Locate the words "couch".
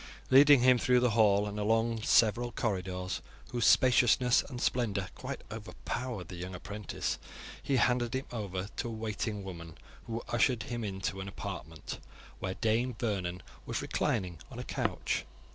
14.63-15.23